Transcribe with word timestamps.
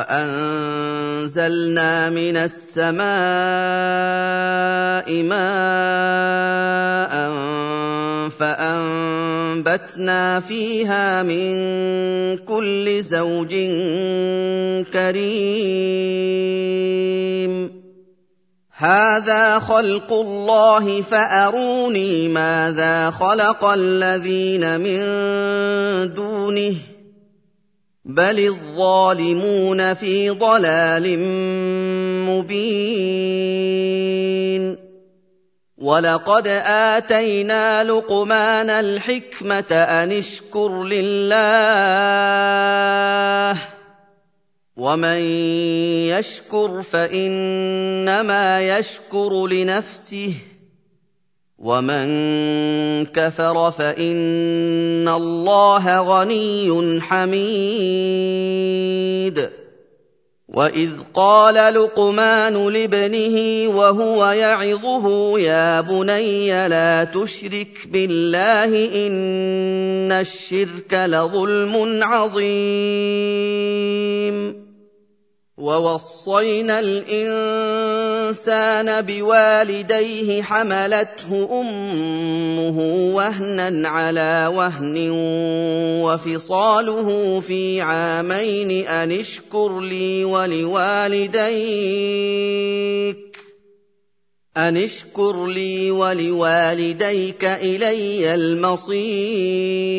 وأنزلنا 0.00 1.92
من 2.10 2.36
السماء 2.36 3.08
ماء 5.22 7.30
فأنبتنا 8.30 10.40
فيها 10.40 11.22
من 11.22 11.56
كل 12.38 13.02
زوج 13.02 13.50
كريم. 14.92 16.40
هذا 18.76 19.58
خلق 19.58 20.12
الله 20.12 21.02
فأروني 21.02 22.28
ماذا 22.28 23.10
خلق 23.10 23.64
الذين 23.64 24.80
من 24.80 25.00
دونه 26.14 26.74
بل 28.04 28.38
الظالمون 28.38 29.94
في 29.94 30.30
ضلال 30.30 31.18
مبين 32.28 33.40
ولقد 35.78 36.48
اتينا 36.66 37.84
لقمان 37.84 38.70
الحكمه 38.70 39.72
ان 39.72 40.12
اشكر 40.12 40.82
لله 40.84 41.30
ومن 44.76 45.20
يشكر 46.08 46.82
فانما 46.82 48.78
يشكر 48.78 49.46
لنفسه 49.46 50.34
ومن 51.60 53.06
كفر 53.06 53.70
فان 53.70 55.08
الله 55.08 56.00
غني 56.00 57.00
حميد 57.00 58.30
واذ 60.48 60.90
قال 61.14 61.54
لقمان 61.74 62.68
لابنه 62.68 63.68
وهو 63.76 64.26
يعظه 64.26 65.38
يا 65.38 65.80
بني 65.80 66.68
لا 66.68 67.04
تشرك 67.04 67.88
بالله 67.88 69.06
ان 69.06 70.12
الشرك 70.12 70.94
لظلم 70.94 72.00
عظيم 72.02 73.50
ووصينا 75.58 76.78
الانسان 76.80 77.99
بوالديه 79.00 80.42
حملته 80.42 81.60
أمه 81.60 82.78
وهنا 83.14 83.88
على 83.88 84.50
وهن 84.54 85.10
وفصاله 86.04 87.40
في 87.40 87.80
عامين 87.80 88.86
أن 88.86 89.12
اشكر 89.12 89.80
لي 89.80 90.24
ولوالديك 90.24 91.40
أن 94.56 94.76
اشكر 94.76 95.46
لي 95.46 95.90
ولوالديك 95.90 97.44
إلي 97.44 98.34
المصير 98.34 99.90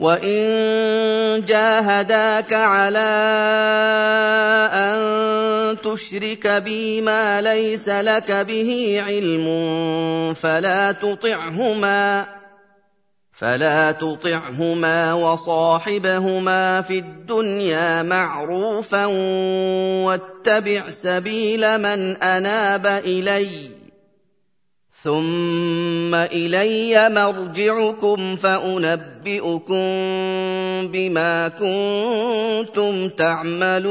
وان 0.00 1.44
جاهداك 1.44 2.52
على 2.52 3.10
ان 4.72 5.00
تشرك 5.80 6.46
بي 6.46 7.00
ما 7.00 7.40
ليس 7.40 7.88
لك 7.88 8.32
به 8.32 9.02
علم 9.06 9.46
فلا 10.34 10.92
تطعهما 10.92 12.24
فلا 13.32 13.92
تطعهما 13.92 15.12
وصاحبهما 15.12 16.82
في 16.82 16.98
الدنيا 16.98 18.02
معروفا 18.02 19.04
واتبع 20.04 20.90
سبيل 20.90 21.78
من 21.78 22.16
اناب 22.16 22.86
اليّ 22.86 23.79
ثم 25.04 26.14
الي 26.14 27.08
مرجعكم 27.08 28.36
فانبئكم 28.36 29.74
بما 30.92 31.48
كنتم 31.48 33.08
تعملون 33.08 33.90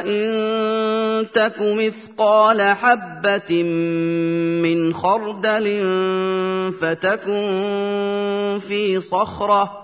ان 0.00 1.26
تك 1.34 1.54
مثقال 1.60 2.62
حبه 2.62 3.62
من 4.62 4.94
خردل 4.94 5.66
فتكن 6.80 8.60
في 8.68 9.00
صخره 9.00 9.83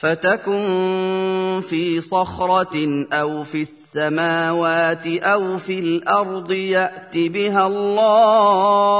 فتكن 0.00 1.60
في 1.68 2.00
صخره 2.00 3.06
أو 3.12 3.44
في 3.44 3.62
السماوات 3.62 5.06
أو 5.06 5.58
في 5.58 5.78
الأرض 5.78 6.52
يات 6.52 7.16
بها 7.16 7.66
الله 7.66 8.92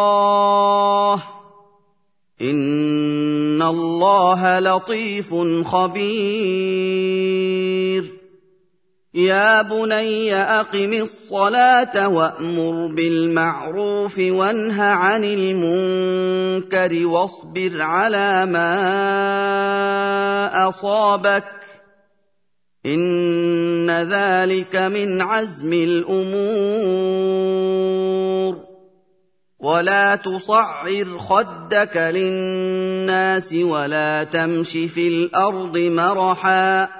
ان 2.41 3.63
الله 3.63 4.59
لطيف 4.59 5.35
خبير 5.65 7.01
يا 9.15 9.63
بني 9.63 10.35
أقم 10.35 10.93
الصلاة 10.93 12.09
وأمر 12.09 12.87
بالمعروف 12.95 14.19
وانه 14.19 14.83
عن 14.83 15.25
المنكر 15.25 17.07
واصبر 17.07 17.83
على 17.83 18.47
ما 18.47 18.69
أصابك 20.69 21.45
إن 22.87 23.91
ذلك 23.91 24.77
من 24.77 25.23
عزم 25.23 25.73
الأمور. 25.73 26.71
ولا 29.59 30.17
تصعر 30.17 31.19
خدك 31.19 31.97
للناس 31.97 33.53
ولا 33.53 34.25
تمش 34.25 34.71
في 34.71 35.09
الأرض 35.09 35.79
مرحا. 35.79 37.00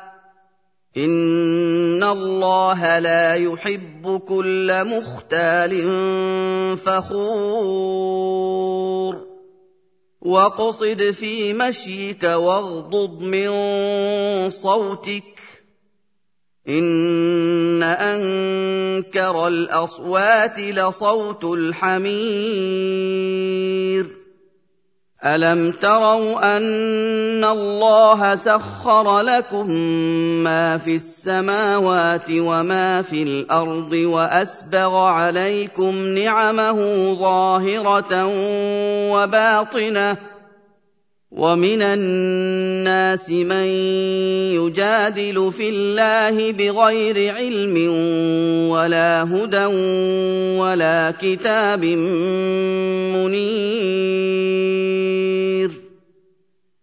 ان 0.97 2.03
الله 2.05 2.99
لا 2.99 3.35
يحب 3.35 4.21
كل 4.29 4.85
مختال 4.85 5.71
فخور 6.77 8.41
واقصد 10.21 11.11
في 11.11 11.55
مشيك 11.55 12.23
واغضض 12.23 13.23
من 13.23 13.51
صوتك 14.51 15.41
ان 16.69 17.83
انكر 17.83 19.47
الاصوات 19.49 20.59
لصوت 20.59 21.45
الحمير 21.45 22.11
الم 25.25 25.71
تروا 25.71 26.57
ان 26.57 27.45
الله 27.45 28.35
سخر 28.35 29.21
لكم 29.21 29.71
ما 30.45 30.79
في 30.79 30.95
السماوات 30.95 32.31
وما 32.31 33.03
في 33.03 33.23
الأرض 33.23 33.93
واسبغ 33.93 34.97
عليكم 34.97 36.09
نعمه 36.09 37.13
ظاهره 37.15 38.27
وباطنه 39.13 40.17
ومن 41.31 41.83
الناس 41.83 43.31
من 43.31 43.67
يجادل 44.57 45.53
في 45.53 45.69
الله 45.69 46.53
بغير 46.53 47.35
علم 47.35 47.77
ولا 48.71 49.23
هدى 49.23 49.67
ولا 50.57 51.15
كتاب 51.21 51.85
منير 53.15 54.90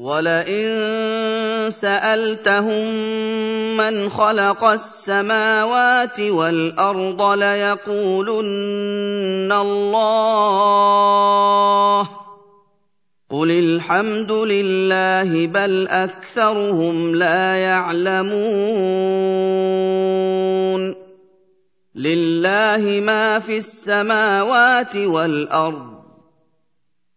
ولئن 0.00 1.68
سالتهم 1.70 2.84
من 3.76 4.08
خلق 4.08 4.64
السماوات 4.64 6.20
والارض 6.20 7.22
ليقولن 7.38 8.40
الله 9.52 10.40
قل 13.30 13.50
الحمد 13.50 14.32
لله 14.32 15.46
بل 15.46 15.88
اكثرهم 15.88 17.14
لا 17.14 17.56
يعلمون 17.56 18.40
لله 21.94 23.00
ما 23.04 23.38
في 23.38 23.58
السماوات 23.58 24.96
والارض 24.96 25.99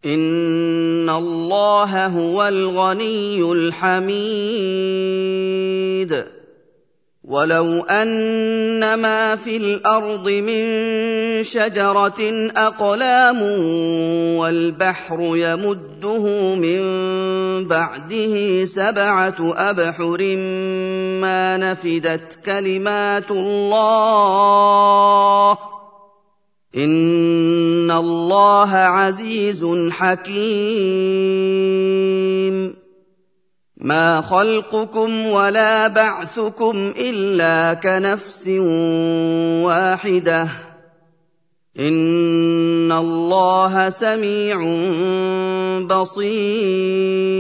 ان 0.06 1.10
الله 1.10 2.06
هو 2.08 2.48
الغني 2.48 3.52
الحميد. 3.52 5.04
ولو 7.24 7.84
ان 7.84 8.94
ما 8.94 9.36
في 9.36 9.58
الأرض 9.58 10.30
من 10.30 10.64
شجره 11.44 12.52
اقلام 12.58 13.42
والبحر 14.38 15.20
يمده 15.22 16.56
من 16.56 16.82
بعده 17.68 18.66
سبعه 18.66 19.54
ابحر 19.58 20.36
ما 21.22 21.58
نفدت 21.58 22.40
كلمات 22.46 23.32
الله 23.32 24.34
ان 26.76 27.92
الله 27.92 28.70
عزيز 28.72 29.66
حكيم 29.90 30.44
ما 33.78 34.22
خلقكم 34.22 35.26
ولا 35.28 35.88
بعثكم 35.88 36.94
الا 36.98 37.74
كنفس 37.74 38.48
واحدة 39.68 40.50
ان 41.80 42.92
الله 42.92 43.90
سميع 43.90 44.58
بصير 45.86 47.34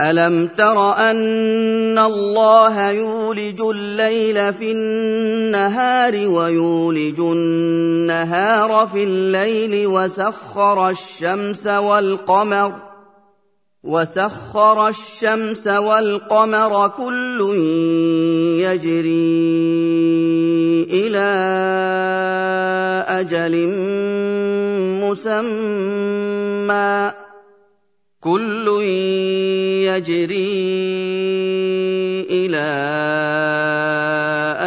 الم 0.00 0.46
تر 0.46 0.78
ان 1.10 1.98
الله 1.98 2.90
يولج 2.90 3.60
الليل 3.60 4.52
في 4.52 4.72
النهار 4.72 6.28
ويولج 6.28 7.20
النهار 7.20 8.86
في 8.86 9.04
الليل 9.04 9.86
وسخر 9.86 10.88
الشمس 10.88 11.66
والقمر 11.66 12.72
وسخر 13.84 14.88
الشمس 14.88 15.66
والقمر 15.66 16.88
كل 16.88 17.40
يجري 18.62 19.38
إلى 20.90 21.28
أجل 23.08 23.68
مسمى 25.02 27.12
كل 28.20 28.82
يجري 29.86 30.66
إلى 32.30 32.68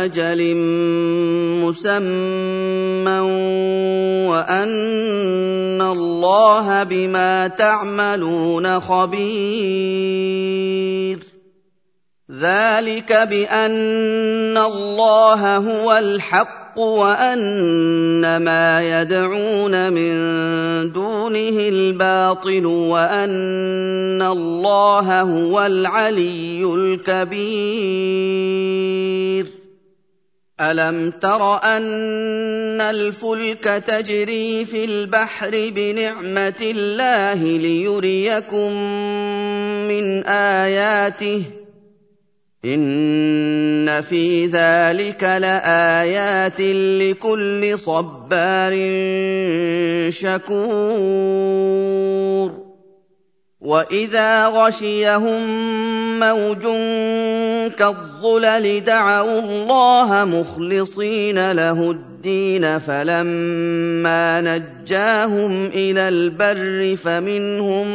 أجل 0.07 0.55
مسمى 1.59 3.19
وأن 4.31 5.81
الله 5.81 6.83
بما 6.83 7.47
تعملون 7.47 8.79
خبير. 8.79 10.21
ذلك 12.31 13.13
بأن 13.13 14.57
الله 14.57 15.57
هو 15.57 15.97
الحق 15.97 16.60
الحق 16.71 16.79
وأن 16.79 18.37
ما 18.37 19.01
يدعون 19.01 19.93
من 19.93 20.13
دونه 20.91 21.59
الباطل 21.59 22.65
وأن 22.65 24.21
الله 24.21 25.21
هو 25.21 25.65
العلي 25.65 26.63
الكبير. 26.63 27.51
ألم 30.61 31.11
تر 31.21 31.63
أن 31.63 32.81
الفلك 32.81 33.63
تجري 33.63 34.65
في 34.65 34.85
البحر 34.85 35.71
بنعمة 35.75 36.61
الله 36.61 37.43
ليريكم 37.43 38.71
من 39.87 40.23
آياته؟ 40.23 41.60
إِنَّ 42.65 44.01
فِي 44.01 44.45
ذَٰلِكَ 44.45 45.23
لَآيَاتٍ 45.23 46.61
لِّكُلِّ 47.01 47.79
صَبَّارٍ 47.79 48.73
شَكُورٍ 50.13 51.41
وَإِذَا 53.61 54.45
غَشِيَهُم 54.45 55.41
مَّوْجٌ 56.19 56.63
كَالظُّلَلِ 57.77 58.83
دَعَوُا 58.83 59.39
اللَّهَ 59.39 60.25
مُخْلِصِينَ 60.25 61.51
لَهُ 61.51 61.91
الدِّينَ 61.91 62.79
فَلَمَّا 62.79 64.41
نَجَّاهُمْ 64.41 65.65
إِلَى 65.65 66.07
الْبَرِّ 66.09 66.95
فَمِنْهُم 66.97 67.87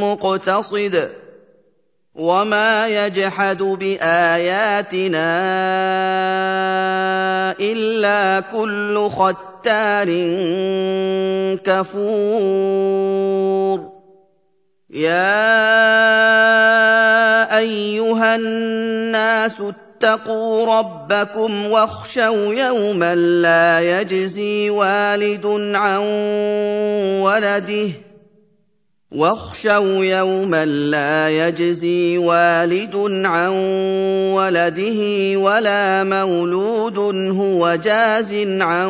مُّقْتَصِدٌ 0.00 0.96
ۚ 0.96 1.23
وما 2.14 2.88
يجحد 2.88 3.62
باياتنا 3.62 5.30
الا 7.60 8.40
كل 8.40 9.08
ختار 9.10 10.08
كفور 11.64 13.14
يا 14.90 15.34
ايها 17.58 18.36
الناس 18.36 19.60
اتقوا 19.60 20.78
ربكم 20.78 21.66
واخشوا 21.66 22.54
يوما 22.54 23.14
لا 23.14 24.00
يجزي 24.00 24.70
والد 24.70 25.46
عن 25.76 26.00
ولده 27.22 27.88
واخشوا 29.14 30.04
يوما 30.04 30.64
لا 30.64 31.30
يجزي 31.30 32.18
والد 32.18 32.96
عن 33.26 33.50
ولده 34.34 35.00
ولا 35.38 36.04
مولود 36.04 36.98
هو 37.30 37.74
جاز 37.74 38.34
عن 38.60 38.88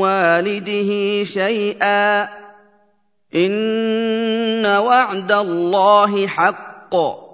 والده 0.00 1.24
شيئا. 1.24 2.28
إن 3.34 4.66
وعد 4.66 5.32
الله 5.32 6.26
حق. 6.26 7.25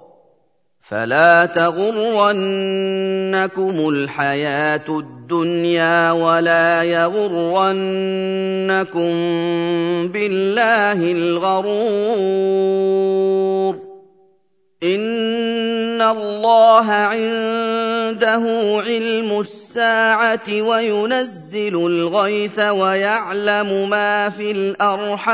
فلا 0.83 1.45
تغرنكم 1.45 2.29
الحياة 3.89 4.85
الدنيا 4.89 6.11
ولا 6.11 6.83
يغرنكم 6.83 7.63
بالله 10.07 11.11
الغرور. 11.11 12.33
إن 14.83 16.01
الله 16.01 16.91
عنده 16.91 18.43
علم 18.87 19.39
الساعة 19.39 20.61
وينزل 20.61 21.75
الغيث 21.75 22.59
ويعلم 22.59 23.89
ما 23.89 24.29
في 24.29 24.51
الأرحام. 24.51 25.33